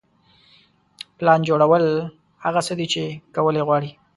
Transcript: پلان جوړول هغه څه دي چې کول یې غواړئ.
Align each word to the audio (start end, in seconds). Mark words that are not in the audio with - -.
پلان 1.17 1.39
جوړول 1.49 1.83
هغه 2.43 2.61
څه 2.67 2.73
دي 2.79 2.87
چې 2.93 3.03
کول 3.35 3.55
یې 3.59 3.63
غواړئ. 3.67 3.91